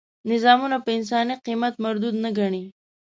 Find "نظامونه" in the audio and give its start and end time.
0.31-0.77